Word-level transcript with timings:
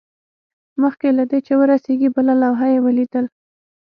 مخکې 0.81 1.07
له 1.17 1.23
دې 1.29 1.39
چې 1.45 1.53
ورسیږي 1.59 2.09
بله 2.15 2.33
لوحه 2.41 2.67
یې 2.73 2.79
ولیدل 2.85 3.25